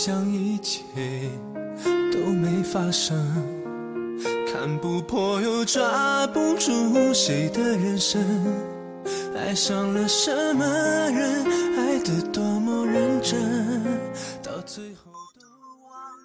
[0.00, 0.80] 好像一切
[2.10, 3.14] 都没发生，
[4.50, 8.18] 看不破又抓不住谁的人生，
[9.36, 11.44] 爱上了什么人，
[11.76, 13.59] 爱得多么认真，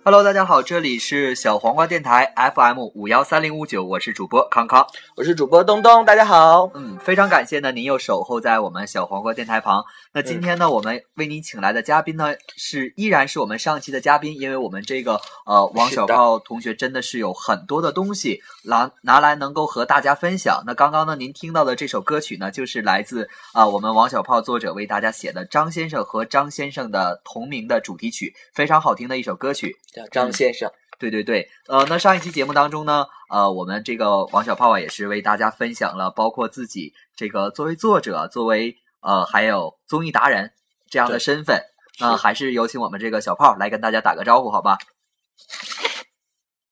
[0.07, 4.85] Hello，大家好，这里是小黄瓜电台 FM 五幺三零五九，我是主播康康。
[5.15, 6.69] 我是主播东东，大家好。
[6.75, 9.83] 嗯，非常感谢呢，您又守候在我们小黄瓜电台旁。
[10.13, 20.61] 那今天呢，我们为您请来的嘉宾呢，是依然是我们上期的嘉宾，因为我们这个呃王小炮同学真的是有很多的东西拿拿来能够和大家分享。
[20.67, 29.75] 那刚刚呢，您听到的这首歌曲呢，就是来自啊、我们王小炮作者为大家写的张先生和张先生的同名的主题曲，非常好听的一首歌曲。
[29.95, 40.51] 叫张先生，对对对，呃，那上一期节目当中呢，呃，我们这个王小炮啊也是为大家分享了，包括自己这个作为作者，作为呃还有综艺达人
[40.89, 41.63] 这样的身份，
[42.01, 44.77] 那、还是有请我们这个小炮来跟大家打个招呼，好吧？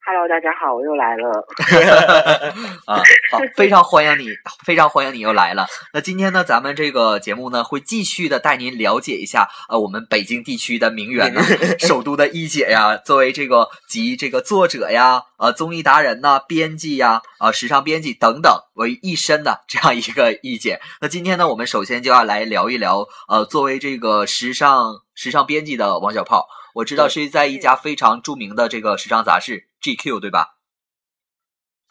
[0.06, 1.48] Hello，大家好，我又来了。
[2.86, 2.98] 啊，
[3.32, 4.28] 好，非常欢迎你，
[4.66, 5.66] 非常欢迎你又来了。
[5.94, 11.42] 那今天呢，咱们这个节目呢，会继续的带您了解一下，呃，我们北京地区的名媛呢，
[11.80, 20.82] 首都的一姐呀，作为这个集这个作者呀，呃，综艺达人呐、编辑呀，呃，时尚编辑等等为一身的这样一个一姐。
[21.00, 30.56] 那今天呢，我们首先就要来聊一聊，呃，作为这个时尚时尚编辑的王小炮，我知道是在一家非常著名的这个时尚杂志 GQ，对吧？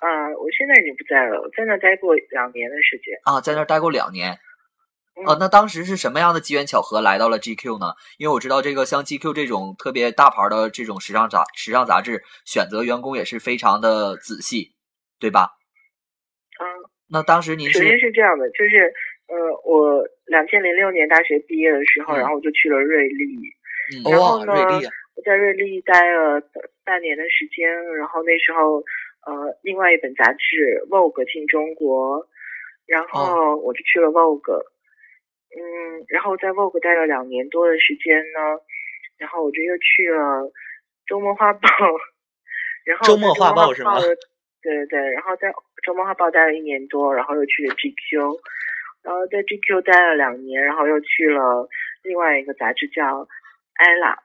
[0.01, 0.09] 呃，
[0.41, 3.15] 我现在已经不在了，我在那待过两年的时间。
[3.25, 4.33] 啊，在那待过两年。
[5.15, 7.93] 嗯呃，那当时是什么样的机缘巧合来到了 GQ 呢？
[8.17, 14.72] 因为我知道这个像 GQ 这种特别大牌的这种时尚杂时尚杂志，选择员工也是非常的仔细，
[15.21, 15.50] 对吧？
[16.59, 16.65] 嗯，
[17.11, 18.91] 那当时您首先是是这样的，就是
[19.28, 19.37] 呃，
[19.71, 23.37] 我两千零六年大学毕业的时候，嗯然后我就去了瑞丽，
[23.95, 26.41] 嗯然后哇，呢瑞丽啊，我在瑞丽待了
[26.84, 28.83] 半年的时间，然后那时候
[29.27, 32.27] 呃，另外一本杂志《Vogue》进中国，
[32.87, 34.65] 然后我就去了 Vogue，
[35.55, 38.59] 嗯，然后在 Vogue 待了两年多的时间呢，
[39.19, 40.51] 然后我就又去了
[41.06, 41.69] 周末画报，
[42.84, 44.17] 然后周末画报在是吗对
[44.62, 45.53] 对对，然后在
[45.84, 48.41] 周末画报待了一年多，然后又去了 GQ，
[49.03, 51.69] 然后在 GQ 待了两年，然后又去了
[52.03, 53.28] 另外一个杂志叫
[53.75, 54.19] 艾拉。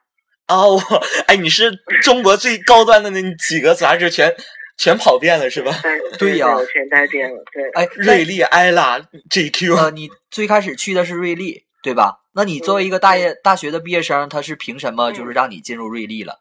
[0.48, 0.80] 哦，我
[1.26, 1.70] 哎，你是
[2.02, 4.34] 中国最高端的那几个杂志全
[4.78, 5.78] 全跑遍了是吧？
[5.82, 7.36] 但对呀我全带遍了。
[7.52, 8.98] 对，哎，瑞丽、艾拉、
[9.30, 12.20] GQ，呃，你最开始去的是瑞丽，对吧？
[12.34, 16.40] 那你作为一个大业大学的毕业生，他是凭什么就是让你进入瑞丽了？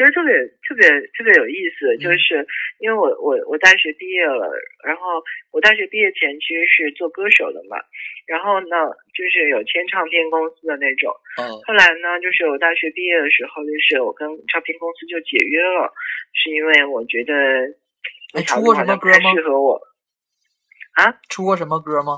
[0.00, 0.32] 其实特别
[0.64, 2.40] 特别特别有意思，嗯就是
[2.80, 4.48] 因为我我我大学毕业了，
[4.80, 5.20] 然后
[5.52, 7.76] 我大学毕业前其实是做歌手的嘛，
[8.24, 15.92] 然后呢就是有签唱片公司的那种，哦，后来呢就是我大学毕业的时候，就是我跟唱片公司就解约了，
[16.32, 17.34] 是因为我觉得
[18.32, 19.76] 那条哎出过路好像不太什么歌吗适合我。
[20.96, 22.16] 啊，出过什么歌吗？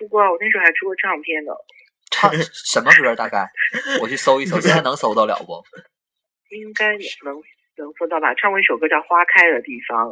[0.00, 1.52] 出过啊，我那时候还出过唱片呢。
[2.10, 2.32] 唱
[2.72, 3.12] 什么歌？
[3.14, 3.44] 大概
[4.00, 5.60] 我去搜一搜， 现在能搜到了不？
[6.50, 6.92] 应该
[7.24, 7.34] 能
[7.76, 8.34] 能搜到吧？
[8.34, 10.06] 唱过一首歌叫《花开的地方》。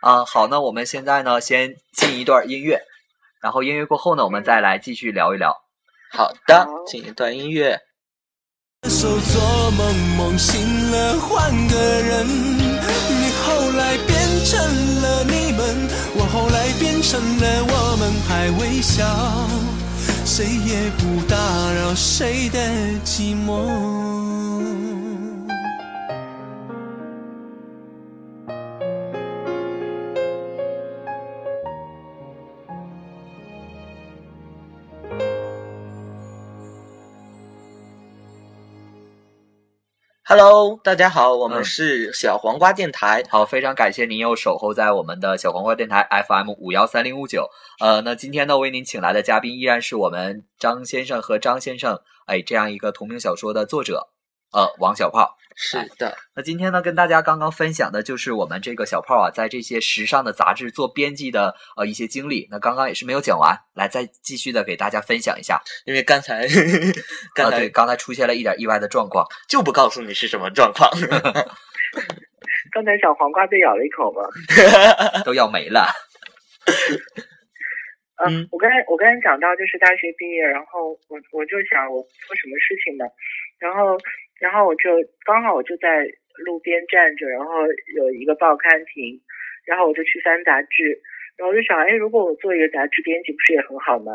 [0.00, 2.80] 啊，好，那我们现在呢，先进一段音乐，
[3.42, 5.54] 然后音乐过后呢，我们再来继续聊一聊。
[6.12, 7.78] 好的，进一段音乐。
[8.84, 12.26] 手做梦，梦醒了换个人。
[12.26, 14.14] 你后来变
[14.44, 14.60] 成
[15.00, 19.04] 了你们，我后来变成了我们，还微笑，
[20.26, 21.34] 谁也不打
[21.72, 22.58] 扰谁的
[23.04, 24.13] 寂寞。
[40.36, 43.22] Hello，大家好，我们嗯是小黄瓜电台。
[43.30, 47.48] 好，非常感谢您又守候在我们的小黄瓜电台 FM 五幺三零五九。
[47.78, 54.08] 呃，那今天呢，为您请来的嘉宾依然是我们张先生和张先生，哎，这样一个同名小说的作者，
[54.54, 55.36] 呃，王小炮。
[55.56, 62.48] 是的，那今天呢，跟大家刚刚分享的就是我们这个小炮啊，在这些时尚的杂志做编辑的呃一些经历。
[62.50, 65.62] 那刚刚也是没有讲完，来再继续的给大家分享一下。
[65.86, 66.44] 因为刚才
[67.36, 69.24] 刚啊，才对，刚才出现了一点意外的状况。
[69.48, 70.90] 就不告诉你是什么状况。
[72.74, 74.22] 刚才小黄瓜被咬了一口嘛。
[75.22, 75.86] 都要没了。
[76.66, 83.04] 嗯嗯，我刚才我刚才讲到就是大学毕业，然后我我就想我做什么事情呢？
[83.58, 83.98] 然后
[84.44, 84.90] 然后我就
[85.24, 86.04] 刚好我就在
[86.44, 87.64] 路边站着，然后
[87.96, 89.18] 有一个报刊亭，
[89.64, 91.00] 然后我就去翻杂志，
[91.38, 94.12] 然后我就想，哎，如果我做一个杂志编辑，不是也很好吗？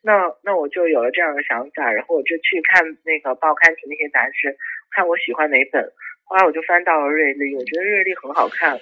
[0.00, 4.56] 那那我就有了这样的想法，然后我就去看那个报刊亭那些杂志，
[4.94, 5.82] 看我喜欢哪本。
[6.22, 8.78] 后来我就翻到了瑞丽，我觉得瑞丽很好看，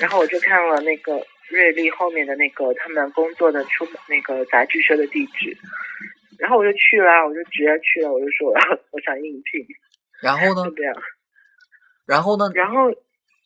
[0.00, 1.20] 然后我就看了那个
[1.50, 5.54] 瑞丽后面的那个他们工作的出那个杂志社的地址，
[6.38, 8.50] 然后我就去了，我就直接去了，我就说
[8.92, 9.60] 我想应聘，
[10.22, 10.74] 然后呢就？
[10.74, 10.94] 这样。
[12.06, 12.46] 然后呢？
[12.54, 12.90] 然后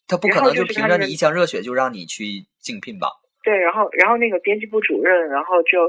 [0.06, 3.08] 他不可能就凭着你一腔热血就让你去竞聘吧？
[3.42, 5.88] 对，然后然后那个编辑部主任，然后就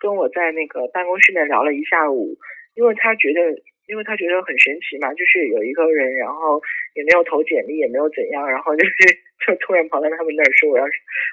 [0.00, 2.34] 跟我在那个办公室内聊了一下午，
[2.74, 3.40] 因为他觉得，
[3.86, 6.60] 因为他觉得很神奇嘛，就是有一个人，然后
[6.94, 8.94] 也没有投简历，也没有怎样，然后就是
[9.46, 10.84] 就突然跑到他们那儿说我要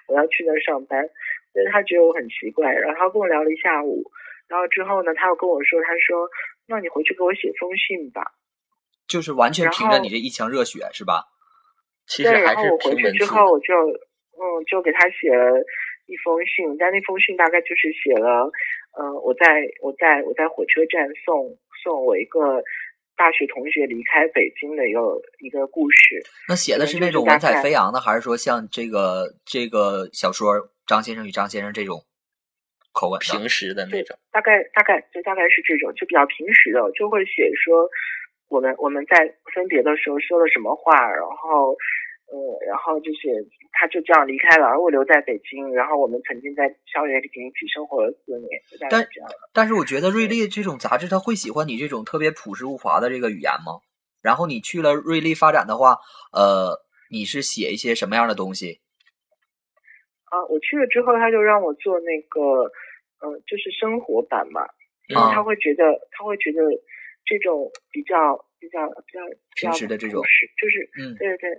[0.07, 1.01] 我要去那儿上班，
[1.51, 4.05] 所以他觉得我很奇怪，然后他跟我聊了一下午，
[4.47, 6.29] 然后之后呢，他又跟我说，他说，
[6.67, 8.21] 那你回去给我写封信吧。
[9.07, 11.25] 就是完全凭着你这一腔热血是吧？
[12.07, 13.11] 其实还是然后我回凭文字。
[13.13, 13.73] 去之后，我就
[14.37, 15.57] 嗯，就给他写了
[16.05, 18.49] 一封信，但那封信大概就是写了，
[18.97, 22.61] 呃，我在我在我在火车站送送我一个
[23.15, 25.01] 大学同学离开北京的一个
[25.39, 26.21] 一个故事。
[26.47, 30.55] 那写的是那种文采飞扬的，还是说像这个这个小说
[30.85, 32.03] 《张先生与张先生》这种
[32.91, 33.19] 口吻？
[33.19, 37.89] 平时的那种，大概大概就大概是这种，就比较平时的，就会写说
[38.55, 39.17] 我们我们在
[39.53, 41.75] 分别的时候说了什么话，然后
[42.31, 42.35] 呃，
[42.65, 43.43] 然后就是
[43.73, 49.29] 他就这样离开了，而我留在北京，然后我们曾经在校园里边一起生活了四年，就大概但这样。
[49.53, 53.83] 但是我觉得瑞丽这种杂志，他会喜欢你这种特别朴实无华的这个语言吗？
[54.21, 55.97] 然后你去了瑞丽发展的话，
[56.31, 56.79] 呃，
[57.11, 58.79] 你是写一些什么样的东西？
[60.31, 62.71] 啊，我去了之后，他就让我做那个，
[63.19, 64.65] 呃，就是生活版嘛，
[65.09, 66.61] 因为啊他会觉得，他会觉得
[67.25, 69.21] 这种比较比较比较
[69.55, 70.21] 平时的这种
[70.57, 71.49] 就是嗯对对对，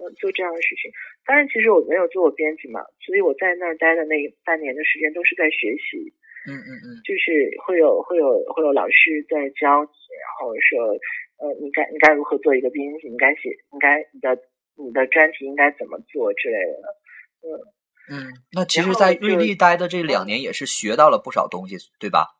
[0.00, 0.90] 嗯，做这样的事情。
[1.24, 6.12] 当然，其实我没有做过编辑嘛，所以我在那儿待的那半年的时间都是在学习，
[6.48, 10.96] 嗯嗯嗯，就是会有会有会有老师在教你，然后说，
[11.38, 14.36] 呃，你该你该如何做一个编辑，你该写，你该你的
[14.76, 16.76] 你的专题应该怎么做之类的。
[17.44, 17.48] 嗯
[18.10, 22.36] 嗯，那其实，在瑞丽待的这两年也是学到了不少东西，对吧？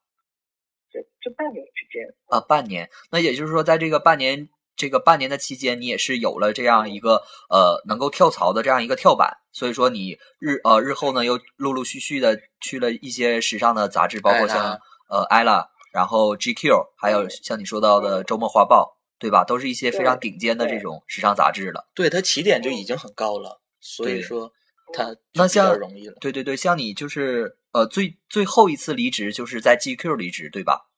[0.94, 2.88] 这这半年之间，啊，半年。
[3.10, 9.38] 那也就是说，在这个半年这个半年的期间，你也是有了这样一个呃能够跳槽的这样一个跳板。
[9.52, 14.80] 所以说，你日呃日后呢又陆陆续续的去了一些时尚的杂志，包括像
[15.10, 19.42] 呃 ella，然后 GQ，还有像你说到的周末画报，对吧？
[19.44, 21.88] 都是一些非常顶尖的这种时尚杂志了。
[21.94, 24.52] 对它起点就已经很高了，所以说
[24.96, 26.16] 他那比较像容易了。
[26.20, 30.88] 对对对，像你就是呃最最后一次离职就是在 GQ 离职，对吧？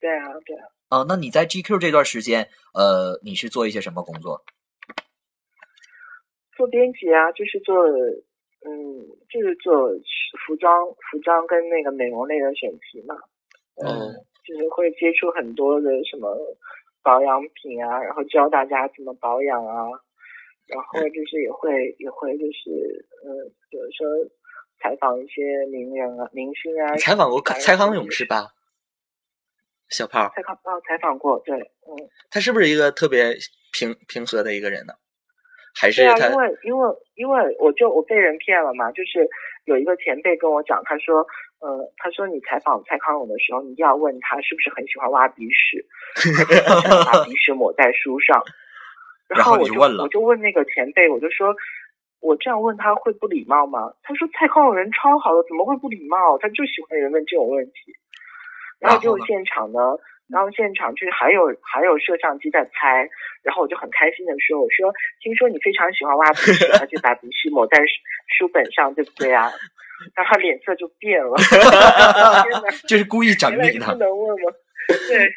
[0.00, 0.64] 对啊对啊。
[0.88, 4.44] 啊、那你在 GQ 这段时间，呃，你是做一些什么工作？
[6.56, 7.74] 做编辑啊，就是做，
[8.64, 9.88] 嗯，就是做
[10.46, 13.14] 服装、服装跟那个美容类的选题嘛。
[13.76, 14.14] 哦嗯，
[14.46, 16.34] 就是会接触很多的什么
[17.02, 19.90] 保养品啊，然后教大家怎么保养啊，
[20.68, 23.28] 然后就是也会也会就是，嗯，
[23.70, 24.06] 比如说
[24.80, 26.96] 采访一些名人啊、明星啊。
[26.96, 28.24] 采访过蔡康永是？
[28.24, 28.48] 吧？
[29.88, 31.94] 小胖，采访哦，采访过，对，嗯。
[32.30, 33.36] 他是不是一个特别
[33.72, 34.94] 平平和的一个人呢？
[35.78, 39.28] 还是对啊，他因为因为因为我就我被人骗了嘛，就是
[39.66, 41.24] 有一个前辈跟我讲，他说，
[41.60, 45.86] 呃，他说你采访蔡康永的时候，你一定要问他是不是很喜欢挖鼻屎，
[46.34, 48.42] 他说他把鼻屎抹在书上。
[49.28, 51.54] 然后后我就问了我就问那个前辈，我就说，
[52.20, 53.92] 我这样问他会不礼貌吗？
[54.02, 56.38] 他说蔡康永人超好的，怎么会不礼貌？
[56.38, 57.92] 他就喜欢人问这种问题。
[58.78, 59.80] 然后就现场呢，
[60.28, 63.08] 然后现场就是还有还有摄像机在拍，
[63.42, 64.92] 然后我就很开心的说，我说
[65.22, 69.50] 听说你非常喜欢挖鼻屎，而且把鼻屎抹在书书本上，对不对啊？
[70.14, 72.68] 然后他脸色就变了， 天哪！
[72.86, 73.94] 这是故意整你的不。
[73.96, 74.52] 能问吗？
[75.08, 75.32] 对。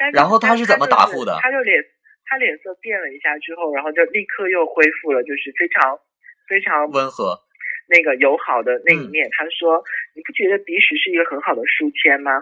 [0.12, 1.80] 然后他他是怎么答复的他就脸
[2.26, 5.98] 他脸色变了一下之后，然后就立刻又恢复了，就是非常
[6.48, 7.38] 非常温和，
[7.88, 9.28] 那个友好的那一嗯面。
[9.36, 9.82] 他说
[10.16, 12.32] ：“你不觉得鼻屎是一个很好的书签吗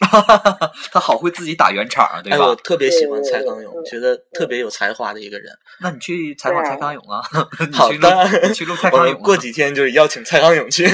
[0.90, 2.46] 他好会自己打圆场啊，对哎，吧？
[2.46, 5.52] 我特别喜欢蔡康永，嗯觉得特别有才华的一个人。
[5.80, 7.20] 那你去采访蔡康永啊？
[7.68, 9.20] 你好去录的你去录蔡 康永啊。
[9.22, 10.84] 过几天就是邀请蔡康永去。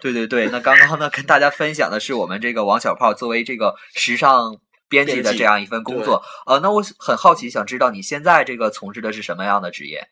[0.00, 4.56] 对对对，那刚刚呢跟大家分享的是我们这个王小炮作为这个时尚
[4.88, 6.22] 编辑的这样一份工作。
[6.46, 10.08] 呃，那我很好奇，想知道你现在这个从事的是什么样的职业？？”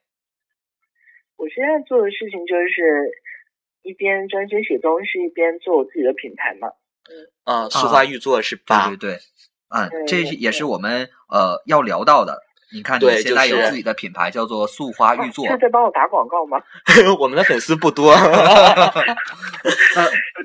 [1.36, 3.10] 我现在做的事情就是
[3.82, 6.68] 一边专心写东西，一边做我自己的品牌嘛。
[7.08, 7.12] 嗯
[7.44, 8.88] 啊，苏花玉作是吧？
[8.88, 9.20] 对对对，
[9.68, 12.42] 嗯，这也是我们呃要聊到的。
[12.72, 15.52] 你看，对你现在有自己的品牌，叫做素花玉作这。
[15.52, 16.60] 是在帮我打广告吗？
[17.20, 18.18] 我们的粉丝不多， 有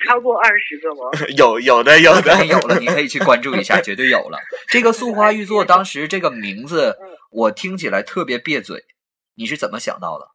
[0.05, 1.09] 超过二十个吗？
[1.35, 4.37] 有有的有的有了，你可以去关注一下，绝对有了。
[4.67, 8.85] 这个素花玉作当时这个名字嗯，我听起来特别别嘴，
[9.35, 10.27] 你是怎么想到的？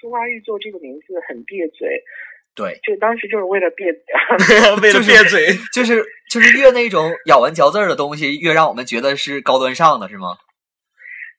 [0.00, 1.88] 素花玉作这个名字很别嘴，
[2.54, 4.02] 对，就当时就是为了别嘴。
[4.82, 10.36] 为了别嘴，就是就是越那种咬文嚼字儿的东西，越让我们觉得是高端上的，是吗？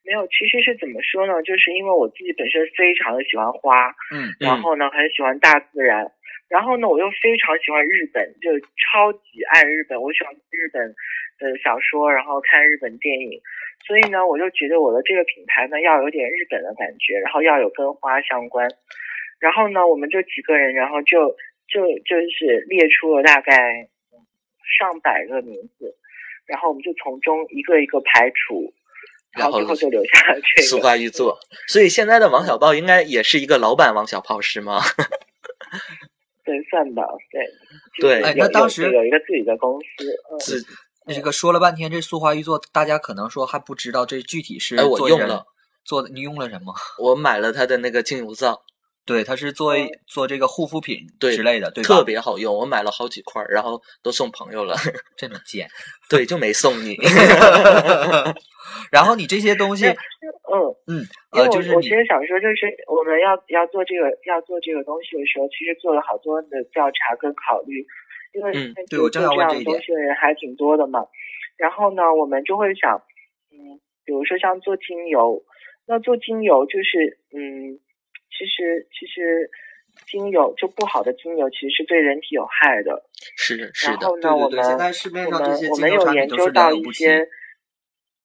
[0.08, 1.44] 没有，其实是怎么说呢？
[1.44, 6.10] 就是因为我自己本身非常的喜欢花，嗯嗯然后呢很喜欢大自然，
[6.48, 10.96] 然后呢我又非常喜欢日本，就超级爱日本，我喜欢日本
[11.40, 13.42] 的小说，然后看日本电影，
[13.86, 18.66] 所以呢我就觉得我的这个品牌呢要有点日本的感觉，然后要有跟花相关，
[19.42, 21.36] 然后呢我们就几个人，然后就
[21.68, 23.84] 就就是列出了大概
[24.16, 24.24] 嗯
[24.80, 25.94] 上百个名字，
[26.48, 28.72] 然后我们就从中一个一个排除。
[29.38, 31.38] 然后就留下了这个苏花玉作。
[31.68, 34.82] 所以现在的王小豹应该也是一个老板王小炮是吗？
[36.44, 37.04] 对，算吧，
[38.00, 40.66] 对，对哎那当时有有一个自己的公司，嗯，是
[41.14, 45.46] 这个说了半天，这素花玉作，大家可能说还不知道这具体是哎我用了
[45.84, 46.74] 做的，你用了什么？
[47.00, 48.62] 我买了他的那个精油皂，
[49.08, 51.88] 对，它是做嗯做这个护肤品对之类的，对吧？
[51.88, 54.76] 特别好用，我买了好几块儿，然后都送朋友了。
[55.18, 55.68] 这么贱。
[56.10, 56.96] 对，就没送你。
[58.92, 67.86] 然后你这些东西，嗯，嗯，呃，就是我我其实想说，就是我们要要做这个要做这个东西的时候，其实做了好多的调查跟考虑，
[68.34, 71.00] 因为嗯对我正要做这样的东西的人还挺多的嘛。
[71.58, 73.02] 然后呢，我们就会想，
[73.52, 75.42] 嗯，比如说像做精油，
[75.88, 77.80] 那做精油就是，嗯，
[78.38, 79.50] 其实其实
[80.06, 83.02] 精油就不好的精油其实是对人体有害的。
[83.36, 86.72] 是是的，然后呢，对对对，我们现在市面我上这些们我们有研究到。
[86.72, 87.18] 一些，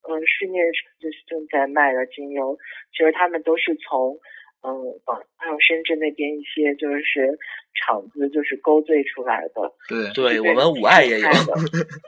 [0.05, 2.59] 嗯，市面上就是正在卖的精油，
[2.93, 4.19] 其实他们都是从，
[4.63, 4.71] 嗯，
[5.05, 7.39] 广还有深圳那边一些就是
[7.81, 9.73] 厂子就是勾兑出来的。
[9.89, 11.29] 对对我们五爱也有。
[11.29, 11.53] 的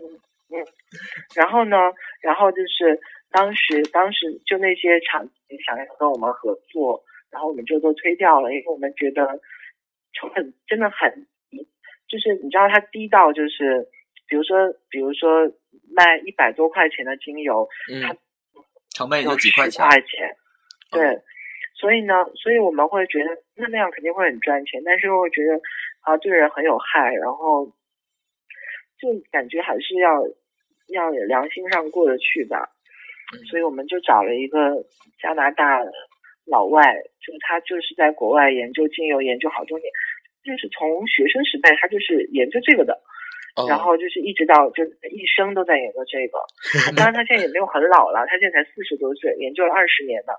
[0.02, 0.20] 嗯
[0.52, 0.60] 嗯，
[1.34, 1.76] 然后呢，
[2.20, 7.02] 然后就是当时当时就那些厂也想要跟我们合作，
[7.34, 9.26] 然后我们就都推掉了，因为我们觉得
[10.12, 11.66] 成本真的很低，
[12.06, 13.88] 就是你知道它低到就是，
[14.28, 15.50] 比如说比如说
[15.90, 18.16] 卖一百多块钱的精油，嗯，
[18.90, 19.84] 成本也就几块钱。
[19.84, 20.36] 块钱，
[20.92, 21.18] 对，
[21.74, 25.60] 所以呢，所以我们会觉得那那样肯定会很赚钱，但是又会觉得
[26.02, 27.66] 啊对人很有害，然后
[28.96, 30.22] 就感觉还是要
[30.86, 32.70] 要良心上过得去吧，
[33.34, 34.86] 嗯所以我们就找了一个
[35.20, 35.82] 加拿大
[36.46, 36.82] 老外，
[37.24, 39.88] 就是他就是在国外研究精油研究好多年，
[40.44, 43.00] 就是从学生时代他就是研究这个的，
[43.56, 46.38] 哦然后就是一直到就一生都在研究这个。
[46.96, 50.32] 当然他现在也没有很老了，他现在才四十多岁，研究了二十年呢。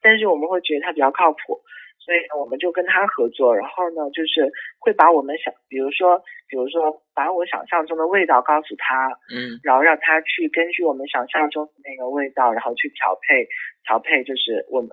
[0.00, 1.58] 但是我们会觉得他比较靠谱，
[1.98, 3.56] 所以我们就跟他合作。
[3.56, 4.46] 然后呢，就是
[4.78, 13.48] 会把我们想，比如说，比如说把我想象中的味道告诉他，嗯然后让他去根据我们想象中的那个味道，然后去调配
[13.82, 14.90] 调配，就是我们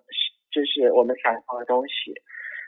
[0.56, 2.16] 就是我们想要的东西，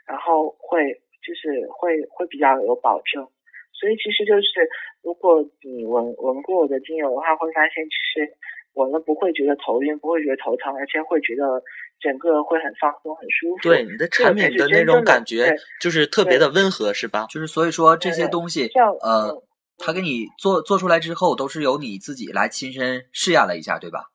[0.04, 0.92] 然后会
[1.24, 3.24] 就是会会比较有保证。
[3.72, 4.68] 所以其实就是，
[5.02, 8.28] 如果你闻闻过我的精油的话，会发现其实
[8.74, 11.62] 闻了不会觉得头晕，不会觉得头疼，而且会觉得
[12.00, 13.62] 整个会很放松、很舒服。
[13.62, 17.24] 对，你的产品的那种感觉就是特别的温和，是吧？
[17.30, 18.68] 就是所以说这些东西，
[19.00, 19.42] 呃嗯，
[19.78, 24.10] 他给你做做出来之后，都是由你自己来亲身试验了一下，对吧？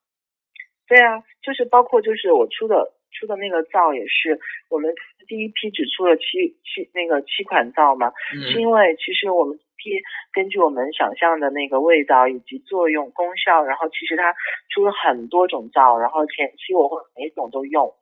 [0.85, 2.75] 对啊，就是包括就是我出的
[3.23, 4.37] 出的那个皂也是，
[4.69, 4.93] 我们
[5.27, 6.23] 第一批只出了七
[6.67, 9.91] 七那个七款皂嘛，是嗯因为其实我们批
[10.33, 14.33] 根据我们想象的那个味道以及作用功效，然后其实它
[14.69, 17.93] 出了很多种皂，然后前期我会每一种都用，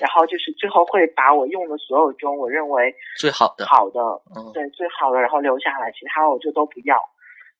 [0.00, 4.00] 然后就是最后会把我用的所有中我认为最好的，好的，
[4.36, 4.52] 嗯。
[4.54, 6.96] 对最好的，然后留下来，其他我就都不要，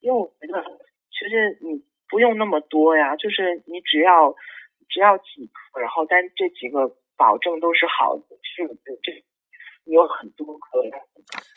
[0.01, 0.63] 因为我觉得
[1.11, 4.35] 其实你不用那么多呀，就是你只要
[4.89, 8.67] 只要几颗，然后但这几个保证都是好的，是
[9.03, 9.13] 这
[9.85, 10.81] 你有很多颗，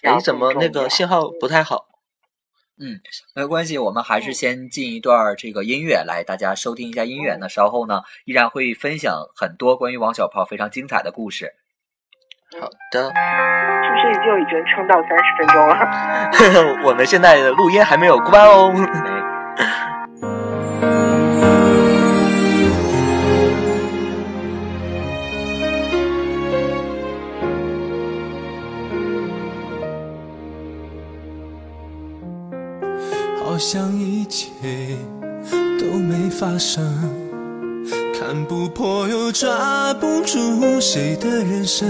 [0.01, 1.88] 然哎，怎么那个信号不太好？
[2.80, 3.00] 嗯
[3.36, 7.36] 没关系，我们还是嗯先进一段这个音乐来，大家收听一下音乐。
[7.36, 11.53] 嗯那稍后呢，依然会分享很多关于王小炮非常精彩的故事。
[12.60, 16.82] 好的，是不是就已经撑到三十分钟了？
[16.89, 18.74] 我们现在的录音还没有关哦。
[33.62, 34.48] 像一切
[35.80, 36.84] 都没发生。
[38.20, 41.88] 看不破又抓不住谁的人生，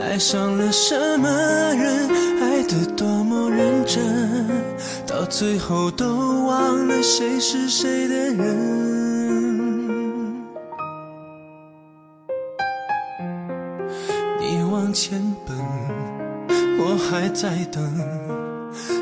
[0.00, 2.08] 爱上了什么人，
[2.40, 4.46] 爱得多么认真，
[5.06, 6.06] 到最后都
[6.44, 8.78] 忘了谁是谁的人。
[14.40, 15.56] 你往前奔，
[16.78, 17.80] 我还在等，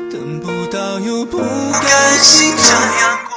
[0.09, 3.33] 等不到又不甘心这样过。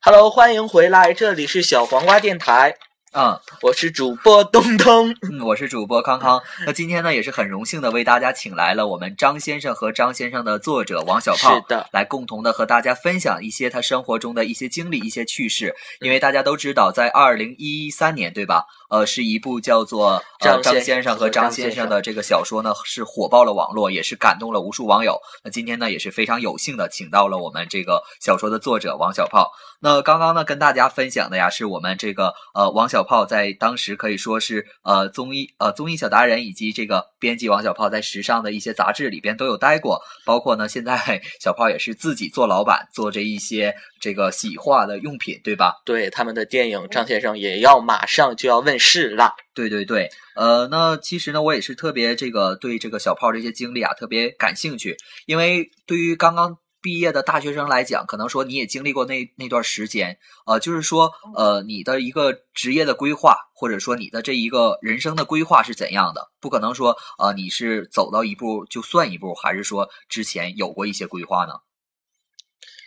[0.00, 2.76] Hello，欢迎回来，这里是小黄瓜电台，
[3.12, 5.10] 嗯我是主播东东。
[5.22, 6.40] 嗯，我是主播康康。
[6.66, 15.74] 那今天呢，也是很荣幸的为大家请来了我们张先生和张先生的作者王小胖，是的来共同的和大家分享一些他生活中的一些经历、一些趣事。
[16.00, 18.64] 因为大家都知道，在二零一三年，对吧？
[18.94, 25.18] 呃，是一部叫做呃张先张先生和张先生的这个小说呢，是火爆了网络，也是感动了无数网友。
[25.42, 29.50] 那今天呢，也是非常有幸的请到了我们这个小说的作者王小炮。
[29.80, 40.94] 那刚刚呢，跟大家分享的呀，是我们这个呃王小炮在当时可以说是呃综艺呃综艺小达人以及这个编辑王小炮在时尚的一些杂志里边都有待过，包括呢现在
[41.40, 45.72] 小炮也是自己做老板，做这一些这个洗化的用品，对吧？
[45.86, 49.32] 对他们的电影，张先生也要马上就要问世了。
[49.54, 71.54] 对对对，呃，那其实呢，我也是特别这个对这个小炮这些经历啊特别感兴趣，因为对于刚刚毕业的大学生来讲，可能说你也经历过那那段时间，呃，就是说呃你的一个职业的规划，或者说你的这一个人生的规划是怎样的，不可能说呃你是走到一步就算一步，还是说之前有过一些规划呢？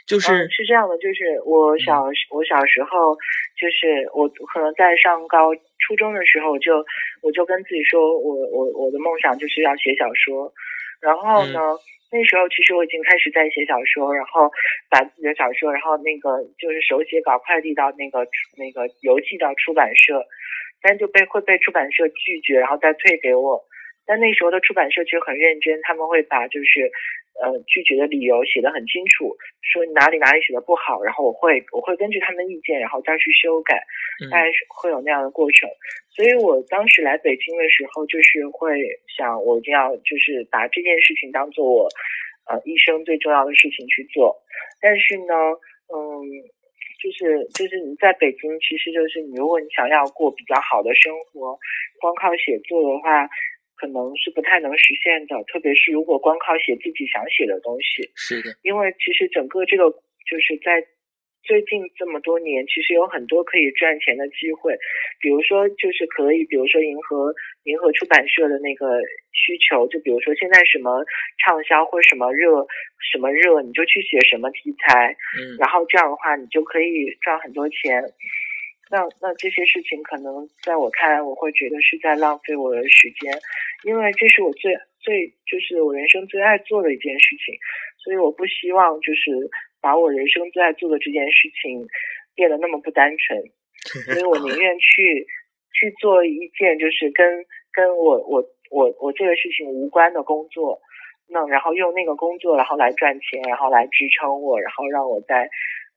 [0.05, 3.17] 就是嗯，是这样的，就是我小我小时候，
[3.57, 5.49] 就是我可能在上高
[5.81, 6.85] 初中的时候我就
[7.23, 10.53] 我就跟自己说，我我我的梦想就是要写小说，
[11.01, 11.59] 然后呢。
[12.11, 14.49] 那时候其实我已经开始在写小说，然后
[14.89, 20.23] 把自己的小说，然后那个就是手写稿快递到那个那个邮寄到出版社，
[20.81, 23.61] 但就被会被出版社拒绝，然后再退给我。
[24.05, 26.89] 但那时候的出版社其实很认真，他们会把就是
[27.41, 33.81] 呃拒绝的理由写的很清楚，说你哪里哪里写的不好，然后我会我会根据他们的意见，然后再去修改，
[34.23, 35.69] 嗯大概是会有那样的过程。
[36.15, 38.79] 所以我当时来北京的时候，就是会
[39.17, 41.87] 想我一定要就是把这件事情当做我
[42.49, 44.35] 呃一生最重要的事情去做。
[44.81, 45.33] 但是呢，
[45.93, 46.49] 嗯。
[46.97, 51.53] 就是就是你在北京，其实就是你如果你想要过比较好的生活，
[52.01, 53.29] 光靠写作的话，
[53.77, 55.37] 可能是不太能实现的。
[55.45, 60.83] 特别是如果光靠写自己想写的东西，是的，因为其实整个这个就是在
[61.43, 64.75] 最近这么多年，其实有很多可以赚钱的机会，
[65.21, 68.99] 比如说就是可以，比如说迎合迎合出版社的那个
[69.31, 71.05] 需求，就比如说现在什么
[71.39, 72.67] 畅销或什么热
[73.13, 78.03] 什么热，你就去写什么题材，嗯，然后这样的话你就可以赚很多钱。
[78.89, 83.33] 那那这些事情可能在我看来，我会觉得是在浪费我的时间，
[83.83, 87.53] 因为这是我最最就是我人生最爱做的一件事情，
[87.99, 89.49] 所以我不希望就是
[89.81, 91.85] 把我人生最爱做的这件事情
[92.33, 93.43] 变得那么不单纯，
[94.07, 95.27] 所以我宁愿去
[95.73, 100.79] 去做一件就是跟跟我我我我这个事情无关的工作，
[101.27, 105.49] 那然后用那个工作然后来赚钱，然后来支撑我，然后让我在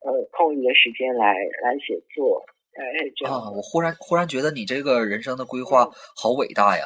[0.03, 2.45] 呃空余的时间来来写作。
[2.81, 3.35] 哎，这样。
[3.35, 6.85] 啊，我忽然忽然觉得你这个人生的规划好伟大呀！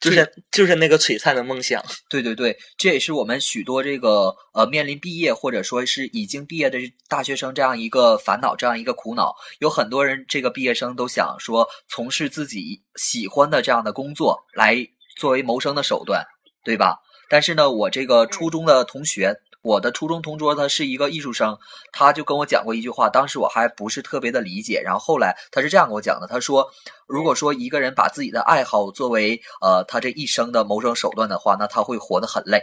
[0.00, 1.82] 就是就是那个璀璨的梦想。
[2.10, 9.34] 对对对，这也是我们许多这个呃面临毕业或者说是已经毕业的大学生这样一个烦恼，这样一个苦恼。
[9.60, 14.76] 有很多人这个毕业生都想说从事自己喜欢的这样的工作来
[15.16, 16.22] 作为谋生的手段，
[16.64, 16.98] 对吧？
[17.30, 21.58] 但是呢，我这个初中的同学，我的初中同桌他是一个艺术生，
[21.90, 24.82] 他就跟我讲过一句话，当时我还不是特别的理解。
[24.84, 26.70] 然后后来他是这样跟我讲的，他说，
[27.06, 32.62] 如果说一个人把自己的爱好作为呃他这一生的谋生手段的话，那他会活得很累。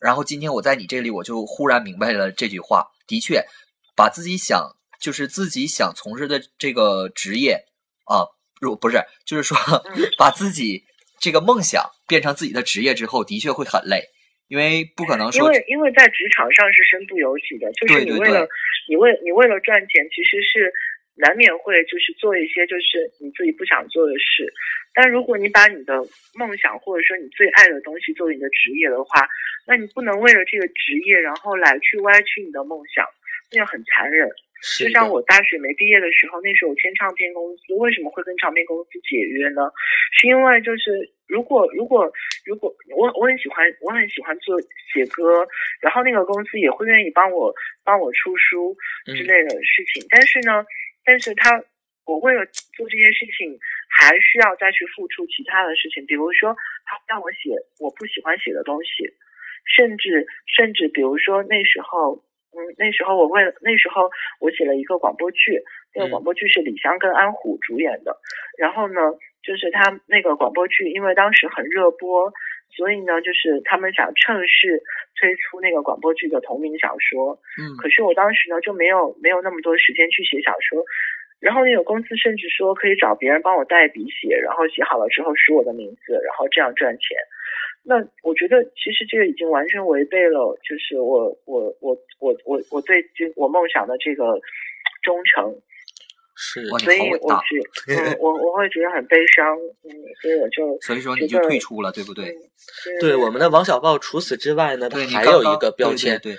[0.00, 2.88] 然后今天我在你这里，我就忽然明白了这句话。
[3.06, 3.46] 的确，
[3.94, 7.66] 把自己想就是自己想从事的这个职业
[8.06, 8.26] 啊，
[8.60, 9.56] 如、不是就是说
[10.18, 10.82] 把自己
[11.20, 14.04] 这个梦想变成自己的职业之后，的确会很累，
[14.50, 18.50] 因为不可能因为因为在职场上是身不由己的，就是你为了对
[18.88, 20.74] 你为你为了赚钱，其实是
[21.14, 24.52] 难免会就是做一些就是你自己不想做的事。
[24.92, 26.02] 但如果你把你的
[26.34, 29.22] 梦想或者说你最爱的东西作为你的职业的话，
[29.68, 33.06] 那你不能为了这个职业然后来去歪曲你的梦想，
[33.52, 34.28] 那样很残忍。
[34.78, 39.72] 就像我大学没毕业的时候，那时候我签唱片公司，为什么会跟唱片公司解约呢？
[40.12, 42.12] 是因为就是如果如果
[42.44, 44.60] 如果我我很喜欢我很喜欢做
[44.92, 45.48] 写歌，
[45.80, 50.64] 然后那个公司也会愿意帮我帮我出书之类的事情，但是呢，
[51.04, 51.64] 但是他
[52.04, 52.44] 我为了
[52.76, 58.90] 做这些事情，还需要再去付出其他的事情，比如说他让我写我不喜欢写的东西，
[59.74, 62.22] 甚至甚至比如说那时候。
[62.52, 64.10] 嗯，那时候我为了那时候
[64.40, 65.62] 我写了一个广播剧，
[65.94, 68.16] 那个广播剧是李湘跟安虎主演的。
[68.58, 69.00] 然后呢，
[69.42, 72.32] 就是他那个广播剧，因为当时很热播，
[72.76, 74.82] 所以呢，就是他们想趁势
[75.18, 77.38] 推出那个广播剧的同名小说。
[77.56, 80.84] 嗯，可是我当时呢就没有没有那么多时间去写小说。
[81.40, 87.16] 然后那个公司甚至说可以找别人帮我代笔写，然后写好了之后署我的名字，然后这样赚钱。
[87.82, 94.24] 那我觉得其实这个已经完全违背了，就是我我我我我我对这我梦想的这个
[95.02, 95.54] 忠诚，
[96.36, 97.56] 是，所以我觉
[97.88, 99.90] 嗯我我会觉得很悲伤，嗯，
[100.20, 102.34] 所以我就所以说你就退出了，对不对？
[103.00, 106.36] 对我们的王小豹，除此之外呢，他还有一个标签，对。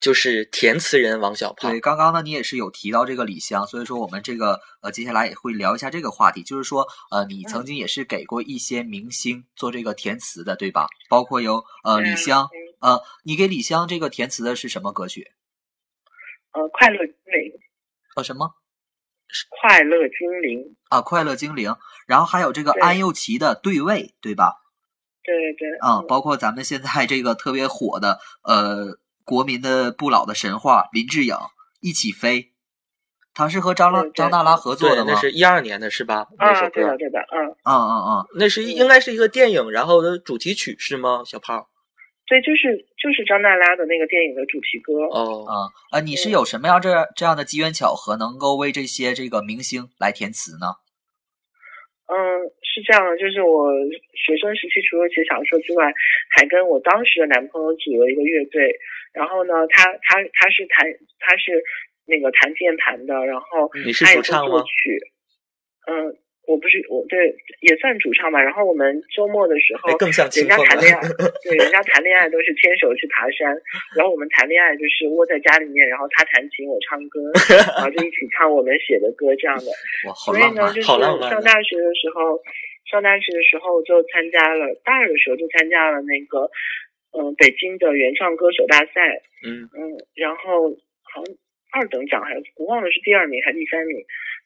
[0.00, 1.72] 就是填词人王小胖。
[1.72, 10.86] 对，刚刚呢，你也是有提到这个李湘，所以说我们这个呃，接下来也会聊一下这个话题，就是说呃，你曾经也是给过一些明星做这个填词的，对吧？
[11.08, 12.48] 包括有呃李湘，
[12.80, 15.32] 呃，你给李湘这个填词的是什么歌曲？
[16.52, 17.52] 呃，快乐精灵。
[18.14, 18.54] 呃，什么？
[19.60, 20.76] 快乐精灵。
[20.90, 21.74] 啊，快乐精灵。
[22.06, 24.62] 然后还有这个安又琪的对位，对吧？
[25.24, 25.78] 对对对。
[25.80, 29.00] 啊，包括咱们现在这个特别火的呃。
[29.28, 31.36] 国民的不老的神话，林志颖
[31.82, 32.52] 一起飞，
[33.34, 35.12] 他是和张拉张大拉合作的吗？
[35.12, 36.26] 那是一二年的是吧？
[36.38, 41.20] 啊，对的对的，嗯嗯嗯嗯，那是应该是一个电影，然后的主题曲是吗？
[41.26, 41.66] 小胖，
[42.26, 45.04] 对，就是就是张娜拉的那个电影的主题歌。
[45.12, 45.54] 哦啊
[45.90, 46.00] 啊！
[46.00, 50.80] 你是有什么样这这样的机缘巧合，能够为这些这个明星来填词呢？
[52.10, 52.16] 嗯，
[52.78, 53.74] 是这样的，就是我
[54.14, 55.92] 学生时期除了写小说之外，
[56.30, 58.70] 还跟我当时的男朋友组了一个乐队。
[59.12, 60.86] 然后呢，他他他是弹
[61.18, 61.58] 他是
[62.06, 65.00] 那个弹键盘的，然后他也会作曲。
[65.88, 66.12] 嗯，
[66.46, 68.38] 我不是我对也算主唱吧。
[68.38, 71.00] 然后我们周末的时候，更像人家谈恋爱，
[71.42, 73.48] 对，人家谈恋爱都是牵手去爬山，
[73.96, 77.32] 然后我们谈恋爱就是窝在家里面，然后他弹琴，我唱歌，
[77.80, 79.72] 然后就一起唱我们写的歌这样的。
[80.06, 80.68] 哇，好浪漫！
[80.68, 80.86] 所以呢，就是
[81.32, 82.36] 上大学的时候，
[82.90, 86.50] 上大学的时候就参加了，大二的时候就参加了那个。
[87.10, 89.00] 嗯，北京的原创歌手大赛，
[89.42, 90.68] 嗯嗯，然后
[91.02, 91.34] 好像
[91.72, 93.96] 二等奖还是我忘了是第二名还是第三名，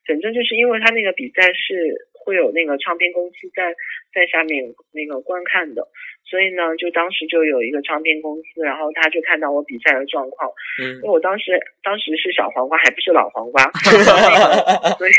[0.06, 3.74] 反正就是因为他那个比赛是会有那个唱片公司在
[4.14, 5.82] 在下面那个观看的，
[6.24, 10.48] 所以呢，就当时就有一个唱片公司，然后他就看到我比赛的状况，
[10.80, 15.12] 嗯，因为我当时当时是小黄瓜，还不是老黄瓜， 所以所以。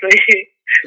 [0.00, 0.12] 所以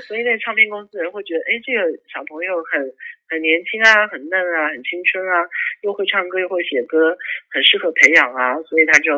[0.07, 2.81] 所以那唱片公司的人会觉得，哎，这个小朋友很
[3.29, 5.45] 很年轻啊，很嫩啊，很青春啊，
[5.81, 7.17] 又会唱歌又会写歌，
[7.51, 9.11] 很适合培养啊，所以他就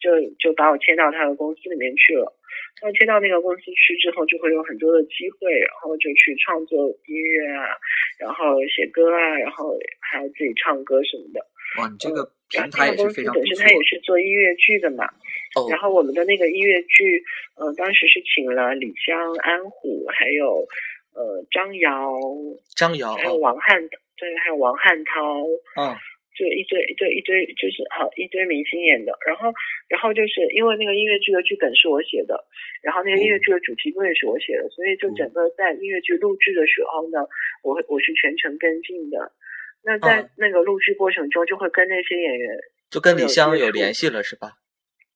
[0.00, 2.36] 就就把我签到他的公司里面去了。
[2.82, 7.76] 那签到那个公司去之后，就会有很多的机会，然后就去创作音乐啊，
[8.18, 11.40] 然后写歌啊，然后还要自己唱歌什么的。
[11.78, 13.46] 哇，你这个平台也是非常不错。
[13.46, 15.04] 本身他也是做音乐剧的嘛。
[15.54, 15.68] 哦。
[15.70, 17.22] 然后我们的那个音乐剧，
[17.56, 20.66] 呃，当时是请了李湘、安虎，还有
[21.14, 22.12] 呃张瑶，
[22.76, 23.80] 张瑶，还有王汉，
[24.16, 25.46] 对，还有王汉涛。
[25.76, 25.96] 嗯。
[26.30, 29.12] 就一堆一堆一堆，就是好一堆明星演的。
[29.26, 29.52] 然后，
[29.90, 32.32] 然后就是因为那个音乐剧的剧本是我写的，
[32.80, 37.28] 然后那个音乐剧的主题歌也是我写的，所以就整个在音乐剧录制的时候呢，
[37.62, 39.20] 我我是全程跟进的。
[39.82, 42.56] 那在那个录制过程中，就会跟那些演员，
[42.90, 44.52] 就跟李湘有联系了，是吧？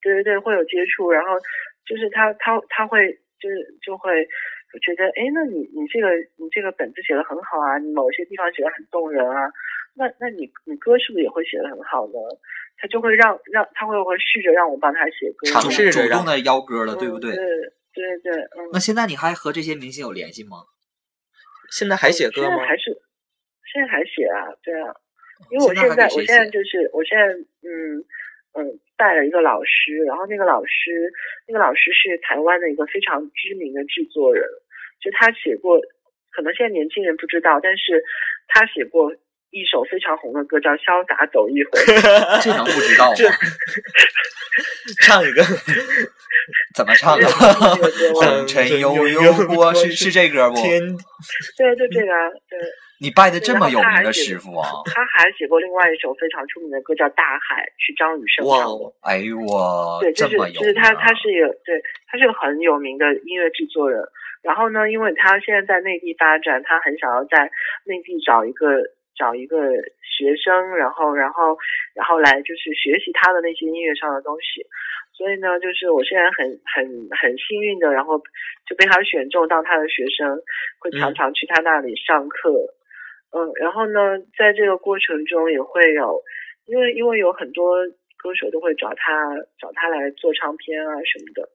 [0.01, 1.39] 对对对，会有接触，然后
[1.85, 4.25] 就是他他他会就是就会
[4.81, 9.49] 觉得，哎，那你你这个你这个本子写的很好啊，你某些地方写的很动人啊，
[9.95, 12.13] 那那你你歌是不是也会写的很好呢？
[12.77, 17.33] 他就会让让他会会试着让我帮他写歌，尝试主动的邀歌了，对不对？
[17.33, 17.45] 对
[17.93, 18.69] 对对，嗯。
[18.73, 20.65] 那现在你还和这些明星有联系吗？
[21.71, 22.57] 现在还写歌吗？
[22.67, 22.94] 还是。
[23.75, 24.95] 现在还写啊，对啊，
[25.51, 27.27] 因为我现在我现在就是我现在
[27.59, 27.99] 嗯
[28.55, 31.11] 嗯带了一个老师，然后那个老师
[31.45, 34.47] 那个老师是台湾的一个非常知名的制作人，
[35.03, 35.75] 就他写过，
[36.31, 38.01] 可能现在年轻人不知道，但是
[38.47, 39.11] 他写过
[39.51, 41.71] 一首非常红的歌叫《潇洒走一回》，
[42.41, 43.15] 这能不知道吗？
[45.03, 45.43] 唱一个，
[46.75, 47.27] 怎么唱的？
[47.27, 50.55] 红尘悠悠过是是这歌不？
[50.55, 52.11] 对，就这个，
[52.47, 52.57] 对。
[52.97, 54.71] 你拜的这么有名的师傅啊！
[54.87, 58.87] 他还写过另外一首非常出名的歌，叫《大海》，是张雨生唱的。
[59.03, 61.75] 哎呦我，对，就是就是他，他是一个对，
[62.07, 63.99] 他是个很有名的音乐制作人。
[64.41, 67.51] 然后呢，因为他现在在内地发展，他很想要在
[67.83, 68.79] 内地找一个
[69.17, 69.59] 找一个
[69.99, 71.57] 学生，然后然后
[71.95, 74.63] 然后来就是学习他的那些音乐上的东西。
[75.11, 78.19] 所以呢，就是我现在很很很幸运的，然后
[78.65, 80.39] 就被他选中当他的学生，
[80.79, 82.51] 会常常去他那里上课。
[82.51, 82.84] 嗯，
[83.59, 86.21] 然后呢，在这个过程中也会有，
[86.65, 87.77] 因为因为有很多
[88.17, 91.49] 歌手都会找他找他来做唱片啊什么的，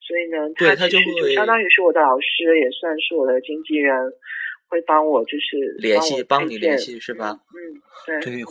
[0.00, 3.94] 所以呢，他他就其实就会相当于是我的老师，也算是我的经纪人，
[4.68, 7.38] 会帮我就是联系帮你联系是吧？
[7.54, 7.58] 嗯，
[8.06, 8.46] 对对嗯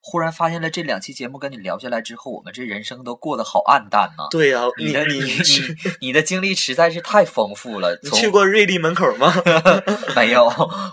[0.00, 7.98] 忽然发现了这两期节目跟你聊下来之后，我们这人生都过得好暗淡呐、对呀、你的你你你你的经历实在是太丰富了。
[8.02, 9.34] 你去过瑞丽门口吗？
[10.14, 10.46] 没有？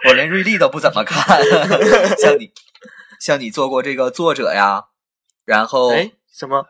[0.07, 1.39] 我连瑞丽都不怎么看。
[2.17, 2.51] 像你，
[3.19, 4.85] 像你做过这个作者呀，
[5.45, 6.65] 然后哎，什么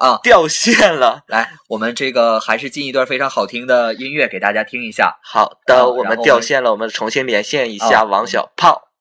[0.00, 1.24] 啊，掉线了？
[1.26, 5.18] 来，我们这个还是进一段非常好听的音乐给大家听一下。
[5.22, 8.91] 好的，我们掉线了，我们重新连线一下啊王小炮。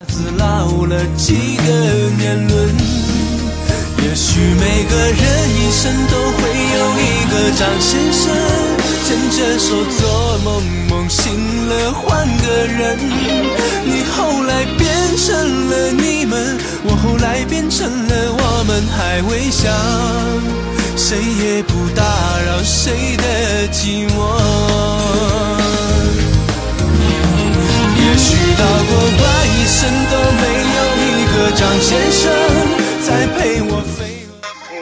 [0.00, 1.62] 子老了几个
[2.18, 2.68] 年轮，
[4.02, 5.16] 也许每个人
[5.56, 8.34] 一生都会有一个张先生，
[9.04, 12.98] 牵着手做梦，梦醒了换个人。
[13.84, 19.72] 你后来变成了你们，我后来变成了我们，还未想，
[20.96, 22.02] 谁也不打
[22.46, 25.53] 扰谁的寂寞。
[28.24, 30.42] 也许到过半一生都没
[30.74, 32.32] 有一个张先生
[33.02, 34.26] 再陪我飞。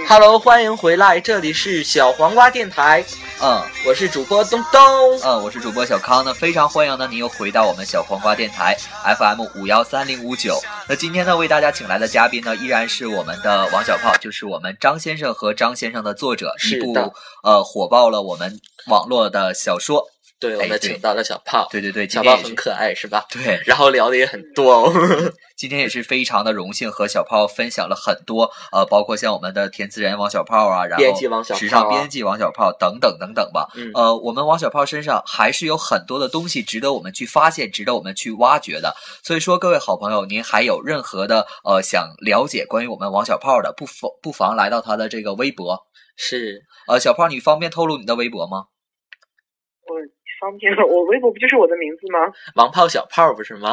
[0.08, 3.04] Hello，欢迎回来，这里是小黄瓜电台，
[3.42, 4.80] 嗯我是主播东东。
[5.24, 8.76] 嗯，我是主播小康那，非常欢迎呢你又回到我们小黄瓜电台
[9.18, 10.60] FM 五幺三零五九。
[10.88, 20.06] 那今天呢，为大家请来的嘉宾呢，依然是我们的王小炮，就是我们张先生和张先生的作者，一部是的呃火爆了我们网络的小说。
[20.42, 23.24] 对，我们请到了小炮，对对对，小天也是炮很可爱是吧？
[23.30, 24.92] 对， 然后聊的也很多哦。
[25.56, 33.68] 今天也是非常的荣幸和小炮分享了很多，呃，包括像我们的填词人王小炮啊，然后时尚编辑王小炮等等等等吧。
[33.76, 38.92] 嗯呃，我们王小炮身上还是有很多的东西值得我们去发现，值得我们去挖掘的。
[39.22, 45.78] 所以说，各位好朋友，您还有任何的呃想了解关于我们王小炮的，不妨不妨来到他的这个微博。
[46.16, 48.64] 是，呃，小炮，你方便透露你的微博吗？
[50.42, 52.18] 我方便了，我微博不就是我的名字吗？
[52.56, 53.72] 王炮小炮不是吗？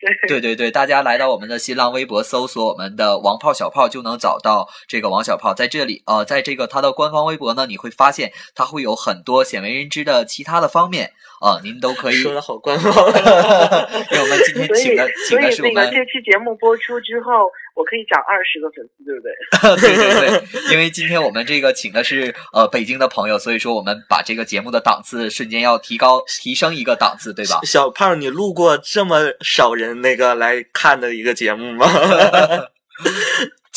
[0.00, 5.54] 对 对对对，大家来到我们的新浪微博，搜索我们的“王炮小炮”，就能找到这个王小炮。
[5.54, 12.14] 在这里，呃，在这个他的官方微博呢，你会发现他会有很多鲜为人知的其他的方面啊、您都可以。
[12.14, 12.92] 说的好官方。
[12.92, 19.30] 因为我们今天请的请的是我们那个这期节目播出之后，我可以涨二十个粉丝，对不对？
[19.80, 27.60] 对对对，因为今天我们这个请的是呃北京的朋友，所以说我们把这个节目的档次瞬间要提高提升一个档次，对吧？
[27.62, 31.86] 小胖，你录过这么少人那个来看的一个节目吗？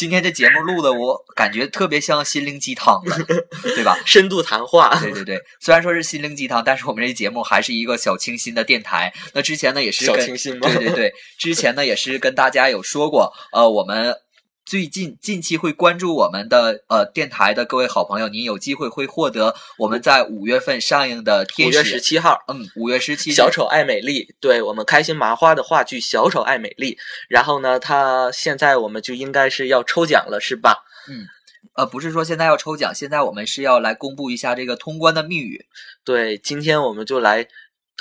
[0.01, 3.23] 今天这节目录的我感觉特别像心灵鸡汤的，
[3.75, 3.95] 对吧？
[4.03, 4.89] 深度谈话。
[4.99, 9.13] 对对对，虽然说是心灵鸡汤，但是我们这节目还是一个小清新的电台。
[9.33, 14.15] 那之前呢也是小清新吗对对对，之前呢也是跟大家有说过，呃，我们
[14.65, 21.97] 最近近期会关注我们的呃电台的各位好朋友，您有机会会获得我们在五月份上映的《五月十》。
[21.99, 26.93] 七号，嗯，五月十七小丑爱美丽，对我们开心麻花的话剧《小丑爱美丽》。
[27.27, 30.85] 然后呢，它现在我们就应该是要抽奖了，是吧？
[31.09, 31.27] 嗯
[31.73, 35.65] 呃，不是说现在要抽奖，现在我们是要来公布一下这个通关的密语。
[36.03, 37.47] 对，今天我们就来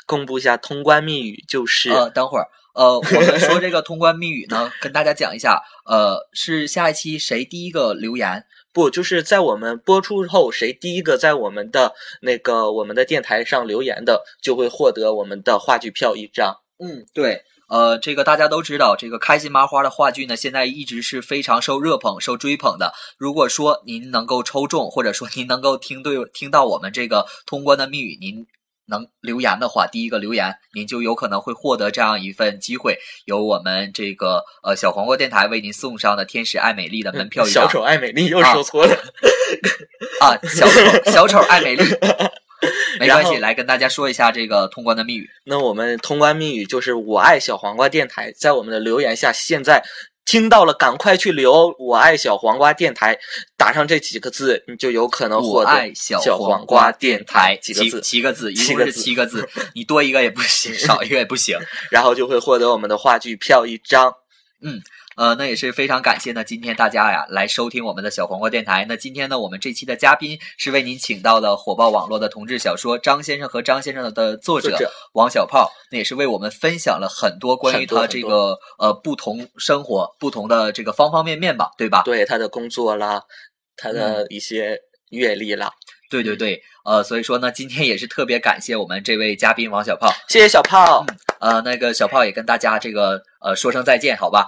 [0.07, 8.44] 公布一下通关密语，就是、呃，等会儿，呃，我们说这个通关密语呢，跟大家讲一下，呃，是下一期谁第一个留言？
[8.72, 16.54] 不就是在我们播出后，谁第一个在我们的那个我们的电台上留言的，就会获得我们的话剧票一张。
[16.78, 22.92] 嗯，对，呃，这个大家都知道，这个开心麻花的话剧呢，现在一直是非常受热捧、受追捧的。
[23.18, 28.46] 如果说您能够抽中，或者说您能够听对听到我们这个通关的密语，您
[28.90, 38.94] 能留言的话，第一个留言，您就有可能会获得这样一份机会，由我们这个呃小黄瓜电台为您送上的天使爱美丽的门票一张小丑爱美丽又啊说错了，
[40.20, 41.85] 啊，小丑 小丑爱美丽。
[43.00, 45.26] 没关系，来跟大家说一下这个通关的密语。
[45.44, 48.31] 那我们通关密语就是“我爱小黄瓜电台”。
[48.37, 49.83] 在我们的留言下，现在
[50.31, 53.19] 听到了，赶快去留“我爱小黄瓜电台”，
[53.59, 61.59] 打上这几个字，你就有可能获得爱小小黄黄瓜电电台几几个字，七个字，一共是七个字七个字，你多一个也不行， 少一个也不行。
[61.90, 64.14] 然后就会获得我们的话剧票一张。
[65.16, 68.87] 呃，那也是非常感谢呢，今天大家呀来收听我们的小黄瓜电台。
[68.88, 74.77] 那今天呢，我们这期的嘉宾是为您请到了火爆网络的同志小说《张先生和张先生》的作者
[75.12, 82.03] 王小炮，那也是为我们分享了很多关于他这个呃不同生活、不同的这个方方面面吧，对吧？
[82.05, 83.20] 对他的工作啦，
[83.77, 84.79] 他嗯的一些
[85.11, 85.70] 阅历啦。
[86.09, 90.11] 对对对，呃，所以说呢，今天也是特别感谢我们这位嘉宾王小炮。
[90.29, 91.05] 谢谢小炮，
[91.40, 94.46] 呃，那个小炮也跟大家这个呃说声再见，好吧？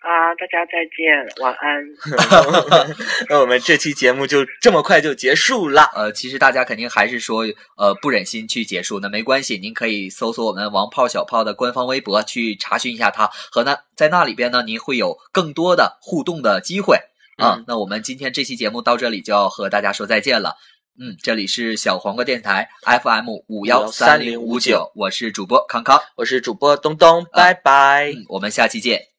[0.00, 2.86] 啊，大家再见，晚安。
[3.28, 5.90] 那我们这期节目就这么快就结束了。
[5.94, 7.44] 呃，其实大家肯定还是说，
[7.76, 16.96] 呃，不忍心去结束，那没关系，您可以搜索我们王炮小炮的官方微博去查询一下他，和那在那里边呢，您会有更多的互动的机会
[17.36, 17.56] 啊。
[17.56, 20.54] 嗯那我们今天这期节目到这里就要和大家说再见了。
[21.00, 28.12] 嗯，这里是小黄瓜电台 FM 五幺三零五九，我是主播康康，我是主播东东，拜拜。
[28.12, 29.17] 嗯，我们下期见。